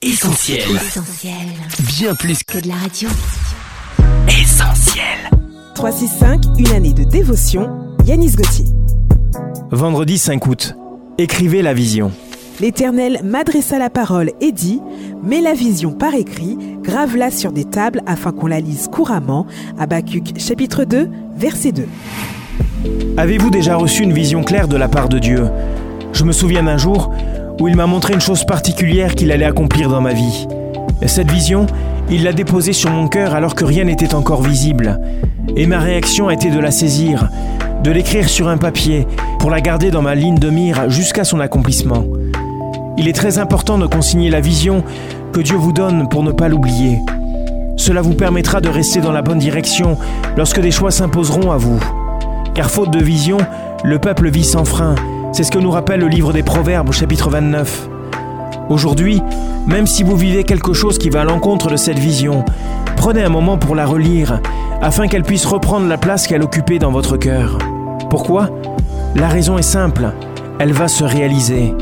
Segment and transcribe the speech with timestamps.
[0.00, 0.60] Essentiel.
[0.76, 1.34] Essentiel.
[1.98, 3.08] Bien plus Que de la radio.
[4.28, 5.02] essentiel.
[5.74, 7.68] 365, une année de dévotion.
[8.06, 8.66] Yanis Gauthier.
[9.72, 10.76] Vendredi 5 août.
[11.18, 12.12] Écrivez la vision.
[12.60, 14.80] L'Éternel m'adressa la parole et dit
[15.24, 19.46] Mets la vision par écrit, grave-la sur des tables afin qu'on la lise couramment.
[19.80, 21.88] Habacuc chapitre 2, verset 2.
[23.16, 25.48] Avez-vous déjà reçu une vision claire de la part de Dieu?
[26.12, 27.12] Je me souviens d'un jour
[27.60, 30.46] où il m'a montré une chose particulière qu'il allait accomplir dans ma vie.
[31.02, 31.66] Et cette vision,
[32.10, 35.00] il l'a déposée sur mon cœur alors que rien n'était encore visible.
[35.56, 37.28] Et ma réaction a été de la saisir,
[37.82, 39.06] de l'écrire sur un papier
[39.38, 42.04] pour la garder dans ma ligne de mire jusqu'à son accomplissement.
[42.96, 44.82] Il est très important de consigner la vision
[45.32, 46.98] que Dieu vous donne pour ne pas l'oublier.
[47.76, 49.96] Cela vous permettra de rester dans la bonne direction
[50.36, 51.78] lorsque des choix s'imposeront à vous.
[52.54, 53.38] Car faute de vision,
[53.84, 54.96] le peuple vit sans frein.
[55.32, 57.88] C'est ce que nous rappelle le livre des Proverbes au chapitre 29.
[58.70, 59.22] Aujourd'hui,
[59.66, 62.44] même si vous vivez quelque chose qui va à l'encontre de cette vision,
[62.96, 64.40] prenez un moment pour la relire,
[64.80, 67.58] afin qu'elle puisse reprendre la place qu'elle occupait dans votre cœur.
[68.10, 68.48] Pourquoi?
[69.14, 70.12] La raison est simple,
[70.58, 71.74] elle va se réaliser.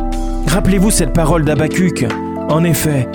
[0.48, 2.06] Rappelez-vous cette parole d'Abacuc.
[2.48, 3.08] En effet,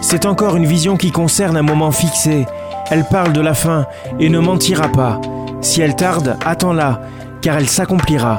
[0.00, 2.46] c'est encore une vision qui concerne un moment fixé.
[2.90, 3.86] Elle parle de la fin
[4.20, 5.20] et ne mentira pas.
[5.60, 7.00] Si elle tarde, attends-la,
[7.40, 8.38] car elle s'accomplira.